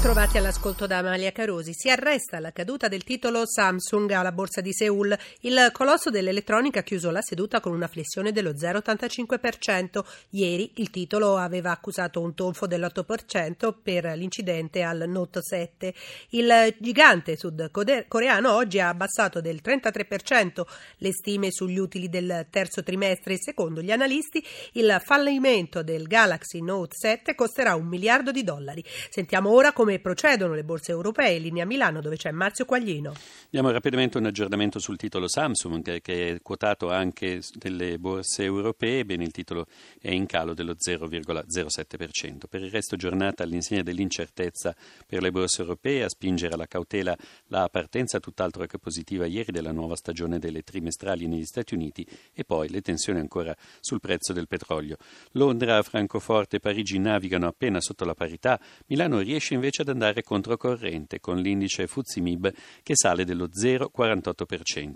Ben 0.00 0.12
trovati 0.14 0.38
all'ascolto 0.38 0.86
da 0.86 0.98
Amalia 0.98 1.30
Carosi. 1.30 1.72
Si 1.72 1.88
arresta 1.88 2.40
la 2.40 2.52
caduta 2.52 2.88
del 2.88 3.04
titolo 3.04 3.42
Samsung 3.46 4.10
alla 4.10 4.32
borsa 4.32 4.60
di 4.60 4.72
Seoul. 4.72 5.16
Il 5.40 5.68
colosso 5.72 6.08
dell'elettronica 6.08 6.80
ha 6.80 6.82
chiuso 6.82 7.10
la 7.10 7.20
seduta 7.20 7.60
con 7.60 7.72
una 7.72 7.86
flessione 7.86 8.32
dello 8.32 8.52
0,85%. 8.52 10.02
Ieri 10.30 10.72
il 10.76 10.90
titolo 10.90 11.36
aveva 11.36 11.70
accusato 11.70 12.20
un 12.20 12.34
tonfo 12.34 12.66
dell'8% 12.66 13.74
per 13.80 14.06
l'incidente 14.16 14.82
al 14.82 15.04
Note 15.06 15.42
7. 15.42 15.94
Il 16.30 16.74
gigante 16.78 17.36
sudcoreano 17.36 18.52
oggi 18.52 18.80
ha 18.80 18.88
abbassato 18.88 19.40
del 19.40 19.60
33% 19.62 20.62
le 20.96 21.12
stime 21.12 21.52
sugli 21.52 21.78
utili 21.78 22.08
del 22.08 22.46
terzo 22.50 22.82
trimestre 22.82 23.36
secondo 23.38 23.82
gli 23.82 23.92
analisti 23.92 24.44
il 24.72 25.00
fallimento 25.04 25.82
del 25.82 26.06
Galaxy 26.06 26.62
Note 26.62 26.96
7 26.96 27.34
costerà 27.34 27.74
un 27.74 27.86
miliardo 27.86 28.32
di 28.32 28.42
dollari. 28.42 28.82
Sentiamo 29.10 29.50
ora 29.50 29.72
come 29.72 29.89
procedono 29.98 30.54
le 30.54 30.64
borse 30.64 30.92
europee, 30.92 31.36
in 31.36 31.42
linea 31.42 31.66
Milano 31.66 32.00
dove 32.00 32.16
c'è 32.16 32.30
Marzio 32.30 32.64
Quaglino. 32.64 33.14
Diamo 33.50 33.70
rapidamente 33.70 34.18
un 34.18 34.26
aggiornamento 34.26 34.78
sul 34.78 34.96
titolo 34.96 35.28
Samsung 35.28 36.00
che 36.00 36.28
è 36.28 36.42
quotato 36.42 36.90
anche 36.90 37.40
nelle 37.62 37.98
borse 37.98 38.44
europee, 38.44 39.04
bene 39.04 39.24
il 39.24 39.32
titolo 39.32 39.66
è 40.00 40.10
in 40.10 40.26
calo 40.26 40.54
dello 40.54 40.74
0,07%. 40.74 42.46
Per 42.48 42.62
il 42.62 42.70
resto 42.70 42.96
giornata 42.96 43.42
all'insegna 43.42 43.82
dell'incertezza 43.82 44.74
per 45.06 45.22
le 45.22 45.30
borse 45.30 45.62
europee 45.62 46.04
a 46.04 46.08
spingere 46.08 46.54
alla 46.54 46.66
cautela 46.66 47.16
la 47.48 47.68
partenza 47.68 48.20
tutt'altro 48.20 48.66
che 48.66 48.78
positiva 48.78 49.26
ieri 49.26 49.50
della 49.50 49.72
nuova 49.72 49.96
stagione 49.96 50.38
delle 50.38 50.62
trimestrali 50.62 51.26
negli 51.26 51.44
Stati 51.44 51.74
Uniti 51.74 52.06
e 52.32 52.44
poi 52.44 52.68
le 52.68 52.80
tensioni 52.80 53.18
ancora 53.18 53.56
sul 53.80 54.00
prezzo 54.00 54.32
del 54.32 54.46
petrolio. 54.46 54.96
Londra, 55.32 55.82
Francoforte 55.82 56.56
e 56.56 56.60
Parigi 56.60 56.98
navigano 56.98 57.46
appena 57.46 57.80
sotto 57.80 58.04
la 58.04 58.14
parità, 58.14 58.60
Milano 58.86 59.20
riesce 59.20 59.54
invece 59.54 59.79
ad 59.80 59.88
andare 59.88 60.22
controcorrente 60.22 61.20
con 61.20 61.36
l'indice 61.38 61.86
Fuzimib 61.86 62.52
che 62.82 62.94
sale 62.94 63.24
dello 63.24 63.48
0,48%. 63.48 64.92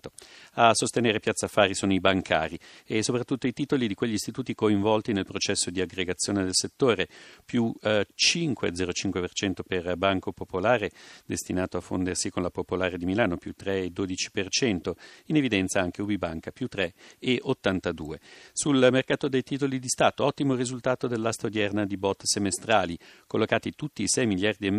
A 0.54 0.74
sostenere 0.74 1.20
Piazza 1.20 1.46
Affari 1.46 1.74
sono 1.74 1.92
i 1.92 2.00
bancari 2.00 2.58
e 2.86 3.02
soprattutto 3.02 3.46
i 3.46 3.52
titoli 3.52 3.86
di 3.86 3.94
quegli 3.94 4.14
istituti 4.14 4.54
coinvolti 4.54 5.12
nel 5.12 5.24
processo 5.24 5.70
di 5.70 5.80
aggregazione 5.80 6.42
del 6.42 6.54
settore, 6.54 7.08
più 7.44 7.72
eh, 7.82 8.06
5,05% 8.14 9.60
per 9.66 9.96
Banco 9.96 10.32
Popolare 10.32 10.90
destinato 11.24 11.76
a 11.76 11.80
fondersi 11.80 12.30
con 12.30 12.42
la 12.42 12.50
Popolare 12.50 12.98
di 12.98 13.04
Milano, 13.04 13.36
più 13.36 13.54
3,12%, 13.58 14.92
in 15.26 15.36
evidenza 15.36 15.80
anche 15.80 16.02
Ubibanca 16.02 16.50
più 16.50 16.68
3,82%. 16.70 18.14
Sul 18.52 18.88
mercato 18.90 19.28
dei 19.28 19.42
titoli 19.42 19.78
di 19.78 19.88
Stato, 19.88 20.24
ottimo 20.24 20.54
risultato 20.54 21.06
dell'asta 21.06 21.46
odierna 21.46 21.84
di 21.84 21.96
bot 21.96 22.22
semestrali, 22.24 22.98
collocati 23.26 23.72
tutti 23.74 24.02
i 24.02 24.08
6 24.08 24.26
miliardi 24.26 24.66
e 24.66 24.70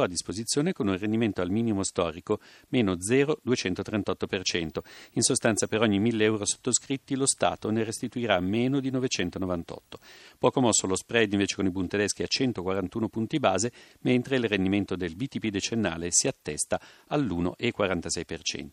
a 0.00 0.06
disposizione 0.06 0.72
con 0.72 0.88
un 0.88 0.98
rendimento 0.98 1.40
al 1.40 1.50
minimo 1.50 1.82
storico 1.82 2.40
meno 2.68 2.94
0,238%. 2.94 4.78
In 5.12 5.22
sostanza 5.22 5.66
per 5.66 5.80
ogni 5.80 5.98
1000 5.98 6.24
euro 6.24 6.44
sottoscritti 6.44 7.16
lo 7.16 7.26
Stato 7.26 7.70
ne 7.70 7.84
restituirà 7.84 8.38
meno 8.40 8.80
di 8.80 8.90
998. 8.90 9.98
Poco 10.38 10.60
mosso 10.60 10.86
lo 10.86 10.96
spread 10.96 11.32
invece 11.32 11.56
con 11.56 11.66
i 11.66 11.70
Bund 11.70 11.88
tedeschi 11.88 12.22
a 12.22 12.26
141 12.26 13.08
punti 13.08 13.38
base, 13.38 13.72
mentre 14.00 14.36
il 14.36 14.44
rendimento 14.44 14.96
del 14.96 15.16
BTP 15.16 15.48
decennale 15.48 16.08
si 16.10 16.28
attesta 16.28 16.80
all'1,46%. 17.08 18.66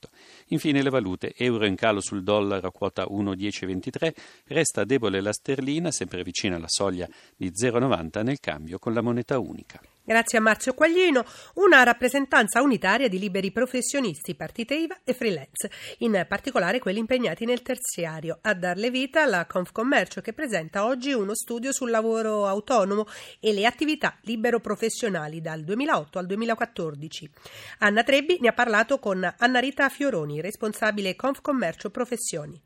Infine 0.48 0.82
le 0.82 0.90
valute, 0.90 1.34
euro 1.36 1.66
in 1.66 1.76
calo 1.76 2.02
sul 2.02 2.24
dollaro 2.24 2.68
a 2.68 2.72
quota 2.72 3.06
1,1023, 3.06 4.14
resta 4.48 4.84
debole 4.84 5.22
la 5.22 5.34
sterlina, 5.34 5.92
sempre 5.92 6.24
vicina 6.24 6.58
alla 6.58 6.68
soglia 6.68 7.08
di 7.36 7.52
0,90 7.52 8.24
nel 8.24 8.40
cambio 8.40 8.80
con 8.80 8.94
la 8.94 9.02
moneta 9.02 9.40
unica. 9.40 9.82
Grazie 10.08 10.38
a 10.38 10.42
Marzio 10.42 10.76
Quaglino, 10.76 11.26
una 11.56 11.82
rappresentanza 11.82 12.62
unitaria 12.62 13.10
di 13.10 13.18
liberi 13.18 13.52
professionisti, 13.52 14.36
partite 14.36 14.76
IVA 14.76 15.00
e 15.04 15.16
freelance, 15.16 15.72
in 16.00 16.28
particolare 16.30 16.78
quelli 16.78 17.00
impegnati 17.00 17.44
nel 17.44 17.64
terziario, 17.64 18.38
a 18.44 18.54
darle 18.54 18.92
vita 18.92 19.26
la 19.26 19.48
Confcommercio 19.48 20.22
che 20.22 20.32
presenta 20.32 20.86
oggi 20.86 21.12
uno 21.12 21.34
studio 21.34 21.72
sul 21.72 21.90
lavoro 21.90 22.46
autonomo 22.46 23.08
e 23.40 23.52
le 23.52 23.66
attività 23.66 24.16
libero 24.22 24.60
professionali 24.60 25.42
dal 25.42 25.64
2008 25.64 26.20
al 26.20 26.28
2014. 26.28 27.32
Anna 27.80 28.04
Trebbi 28.04 28.38
ne 28.42 28.50
ha 28.50 28.54
parlato 28.54 29.00
con 29.00 29.28
Anna 29.40 29.60
Rita 29.60 29.90
Fioroni, 29.90 30.40
responsabile 30.40 31.16
Confcommercio 31.16 31.90
Professioni. 31.90 32.62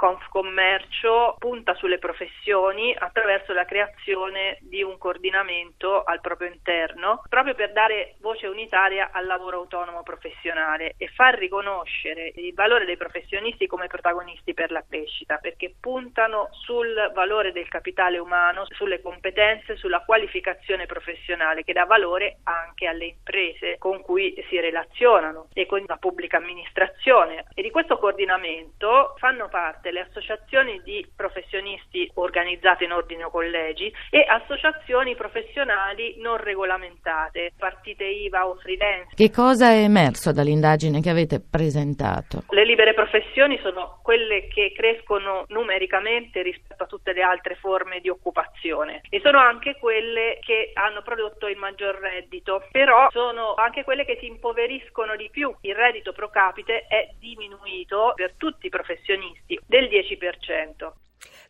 Confcommercio 0.00 1.36
punta 1.38 1.74
sulle 1.74 1.98
professioni 1.98 2.96
attraverso 2.98 3.52
la 3.52 3.66
creazione 3.66 4.56
di 4.62 4.82
un 4.82 4.96
coordinamento 4.96 6.04
al 6.04 6.22
proprio 6.22 6.48
interno, 6.48 7.22
proprio 7.28 7.54
per 7.54 7.72
dare 7.72 8.14
voce 8.20 8.46
unitaria 8.46 9.10
al 9.12 9.26
lavoro 9.26 9.58
autonomo 9.58 10.02
professionale 10.02 10.94
e 10.96 11.08
far 11.08 11.36
riconoscere 11.36 12.32
il 12.36 12.54
valore 12.54 12.86
dei 12.86 12.96
professionisti 12.96 13.66
come 13.66 13.88
protagonisti 13.88 14.54
per 14.54 14.70
la 14.70 14.82
crescita, 14.88 15.36
perché 15.36 15.74
puntano 15.78 16.48
sul 16.52 17.10
valore 17.12 17.52
del 17.52 17.68
capitale 17.68 18.16
umano, 18.16 18.64
sulle 18.70 19.02
competenze, 19.02 19.76
sulla 19.76 20.00
qualificazione 20.00 20.86
professionale 20.86 21.62
che 21.62 21.74
dà 21.74 21.84
valore 21.84 22.38
anche 22.44 22.86
alle 22.86 23.04
imprese 23.04 23.76
con 23.76 24.00
cui 24.00 24.34
si 24.48 24.58
relazionano 24.58 25.48
e 25.52 25.66
con 25.66 25.84
la 25.86 25.98
pubblica 25.98 26.38
amministrazione. 26.38 27.44
E 27.52 27.60
di 27.60 27.70
questo 27.70 27.98
coordinamento 27.98 29.12
fanno 29.18 29.50
parte 29.50 29.88
le 29.90 30.00
associazioni 30.00 30.80
di 30.84 31.06
professionisti 31.14 32.10
organizzate 32.14 32.84
in 32.84 32.92
ordine 32.92 33.24
o 33.24 33.30
collegi 33.30 33.92
e 34.10 34.24
associazioni 34.26 35.14
professionali 35.14 36.16
non 36.18 36.36
regolamentate, 36.36 37.52
partite 37.58 38.04
IVA 38.04 38.46
o 38.46 38.56
freelance. 38.56 39.14
Che 39.14 39.30
cosa 39.30 39.70
è 39.70 39.82
emerso 39.82 40.32
dall'indagine 40.32 41.00
che 41.00 41.10
avete 41.10 41.40
presentato? 41.40 42.44
Le 42.50 42.64
libere 42.64 42.94
professioni 42.94 43.58
sono 43.62 44.00
quelle 44.02 44.48
che 44.48 44.72
crescono 44.74 45.44
numericamente 45.48 46.42
rispetto 46.42 46.84
a 46.84 46.86
tutte 46.86 47.12
le 47.12 47.22
altre 47.22 47.56
forme 47.56 48.00
di 48.00 48.08
occupazione 48.08 49.02
e 49.08 49.20
sono 49.20 49.38
anche 49.38 49.76
quelle 49.78 50.38
che 50.40 50.70
hanno 50.74 51.02
prodotto 51.02 51.46
il 51.46 51.56
maggior 51.56 51.96
reddito, 51.96 52.64
però 52.70 53.08
sono 53.10 53.54
anche 53.54 53.84
quelle 53.84 54.04
che 54.04 54.16
si 54.20 54.26
impoveriscono 54.26 55.16
di 55.16 55.28
più. 55.30 55.54
Il 55.62 55.74
reddito 55.74 56.12
pro 56.12 56.28
capite 56.30 56.86
è 56.88 57.08
diminuito 57.18 58.12
per 58.16 58.34
tutti 58.36 58.66
i 58.66 58.70
professionisti 58.70 59.58
del 59.80 59.88
10%. 59.88 60.92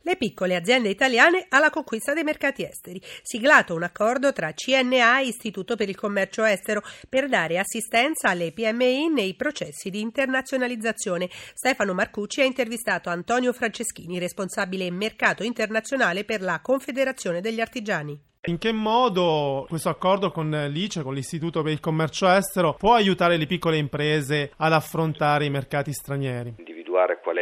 Le 0.02 0.16
piccole 0.16 0.56
aziende 0.56 0.88
italiane 0.88 1.44
alla 1.50 1.68
conquista 1.68 2.14
dei 2.14 2.22
mercati 2.22 2.64
esteri. 2.64 3.00
Siglato 3.22 3.74
un 3.74 3.82
accordo 3.82 4.32
tra 4.32 4.52
CNA 4.52 5.20
e 5.20 5.26
Istituto 5.26 5.76
per 5.76 5.90
il 5.90 5.96
Commercio 5.96 6.42
Estero 6.42 6.82
per 7.06 7.28
dare 7.28 7.58
assistenza 7.58 8.30
alle 8.30 8.52
PMI 8.52 9.10
nei 9.10 9.34
processi 9.34 9.90
di 9.90 10.00
internazionalizzazione. 10.00 11.28
Stefano 11.30 11.92
Marcucci 11.92 12.40
ha 12.40 12.44
intervistato 12.44 13.10
Antonio 13.10 13.52
Franceschini, 13.52 14.18
responsabile 14.18 14.90
mercato 14.90 15.42
internazionale 15.42 16.24
per 16.24 16.40
la 16.40 16.60
Confederazione 16.62 17.42
degli 17.42 17.60
Artigiani. 17.60 18.18
In 18.46 18.56
che 18.56 18.72
modo 18.72 19.66
questo 19.68 19.90
accordo 19.90 20.30
con 20.30 20.48
l'ICE, 20.48 21.02
con 21.02 21.12
l'Istituto 21.12 21.62
per 21.62 21.72
il 21.72 21.80
Commercio 21.80 22.26
Estero, 22.26 22.72
può 22.72 22.94
aiutare 22.94 23.36
le 23.36 23.44
piccole 23.44 23.76
imprese 23.76 24.52
ad 24.56 24.72
affrontare 24.72 25.44
i 25.44 25.50
mercati 25.50 25.92
stranieri? 25.92 26.54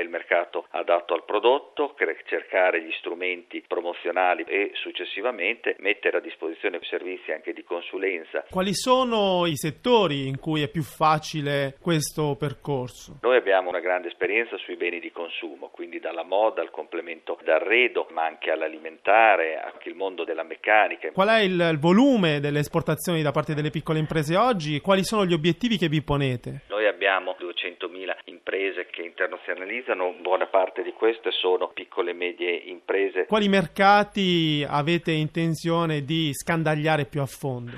Il 0.09 0.11
mercato 0.11 0.67
adatto 0.71 1.13
al 1.13 1.25
prodotto, 1.25 1.95
cercare 2.25 2.83
gli 2.83 2.93
strumenti 2.99 3.65
promozionali 3.67 4.45
e 4.45 4.71
successivamente 4.75 5.77
mettere 5.79 6.19
a 6.19 6.21
disposizione 6.21 6.79
servizi 6.83 7.33
anche 7.33 7.53
di 7.53 7.63
consulenza. 7.65 8.45
Quali 8.51 8.75
sono 8.75 9.47
i 9.47 9.57
settori 9.57 10.27
in 10.27 10.39
cui 10.39 10.63
è 10.63 10.69
più 10.69 10.83
facile 10.83 11.77
questo 11.81 12.37
percorso? 12.39 13.19
Noi 13.23 13.37
abbiamo 13.37 13.69
una 13.69 13.81
grande 13.81 14.09
esperienza 14.09 14.57
sui 14.59 14.77
beni 14.77 15.01
di 15.01 15.11
consumo, 15.11 15.69
quindi 15.69 16.01
dalla 16.01 16.25
moda 16.25 16.63
al 16.63 16.71
complemento 16.71 17.39
d'arredo, 17.43 18.07
ma 18.11 18.25
anche 18.25 18.51
all'alimentare, 18.51 19.61
anche 19.61 19.89
il 19.89 19.95
mondo 19.95 20.25
della 20.25 20.45
meccanica. 20.45 21.11
Qual 21.13 21.29
è 21.29 21.41
il, 21.41 21.69
il 21.71 21.79
volume 21.79 22.41
delle 22.41 22.61
esportazioni 22.61 23.23
da 23.23 23.31
parte 23.31 23.55
delle 23.55 23.71
piccole 23.71 23.99
imprese 23.99 24.37
oggi? 24.37 24.81
Quali 24.81 25.05
sono 25.05 25.25
gli 25.25 25.33
obiettivi 25.33 25.77
che 25.77 25.89
vi 25.89 26.03
ponete? 26.03 26.63
Noi 26.69 26.78
abbiamo 27.09 27.35
200.000 27.41 28.17
imprese 28.27 28.87
che 28.91 29.01
internazionalizzano, 29.01 30.17
buona 30.21 30.47
parte 30.47 30.83
di 30.83 30.93
queste 30.93 31.31
sono 31.31 31.69
piccole 31.69 32.11
e 32.11 32.15
medie 32.15 32.55
imprese. 32.55 33.25
Quali 33.25 33.49
mercati 33.49 34.65
avete 34.69 35.13
intenzione 35.13 36.05
di 36.05 36.35
scandagliare 36.35 37.07
più 37.07 37.23
a 37.23 37.27
fondo? 37.27 37.73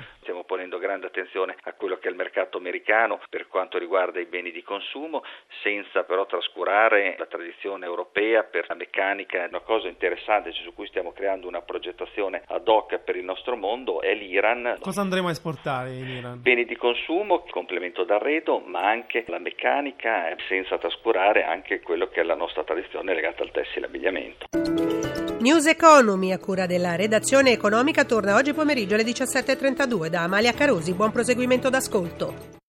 Grande 0.81 1.05
attenzione 1.05 1.55
a 1.63 1.73
quello 1.73 1.97
che 1.97 2.07
è 2.07 2.09
il 2.09 2.17
mercato 2.17 2.57
americano 2.57 3.21
per 3.29 3.47
quanto 3.47 3.77
riguarda 3.77 4.19
i 4.19 4.25
beni 4.25 4.51
di 4.51 4.63
consumo, 4.63 5.23
senza 5.61 6.03
però 6.03 6.25
trascurare 6.25 7.15
la 7.19 7.27
tradizione 7.27 7.85
europea 7.85 8.43
per 8.43 8.65
la 8.67 8.73
meccanica. 8.73 9.45
Una 9.47 9.59
cosa 9.59 9.87
interessante 9.87 10.51
su 10.51 10.73
cui 10.73 10.87
stiamo 10.87 11.11
creando 11.11 11.47
una 11.47 11.61
progettazione 11.61 12.41
ad 12.47 12.67
hoc 12.67 12.97
per 12.97 13.15
il 13.15 13.23
nostro 13.23 13.55
mondo 13.55 14.01
è 14.01 14.13
l'Iran. 14.15 14.77
Cosa 14.79 15.01
andremo 15.01 15.27
a 15.27 15.31
esportare 15.31 15.91
in 15.91 16.07
Iran? 16.07 16.41
Beni 16.41 16.65
di 16.65 16.75
consumo, 16.75 17.45
complemento 17.51 18.03
d'arredo, 18.03 18.59
ma 18.59 18.81
anche 18.81 19.23
la 19.27 19.39
meccanica, 19.39 20.35
senza 20.47 20.79
trascurare 20.79 21.43
anche 21.43 21.79
quello 21.81 22.07
che 22.07 22.21
è 22.21 22.23
la 22.23 22.35
nostra 22.35 22.63
tradizione 22.63 23.13
legata 23.13 23.43
al 23.43 23.51
tessile 23.51 23.85
e 23.85 23.87
abbigliamento. 23.87 25.00
News 25.41 25.65
Economy 25.65 26.31
a 26.31 26.37
cura 26.37 26.67
della 26.67 26.95
redazione 26.95 27.49
economica 27.51 28.05
torna 28.05 28.35
oggi 28.35 28.53
pomeriggio 28.53 28.93
alle 28.93 29.03
17.32 29.03 30.07
da 30.07 30.21
Amalia 30.21 30.53
Carosi. 30.53 30.93
Buon 30.93 31.11
proseguimento 31.11 31.67
d'ascolto. 31.67 32.59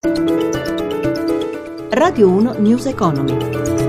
Radio 1.91 2.29
1 2.31 2.55
News 2.61 2.87
Economy. 2.87 3.82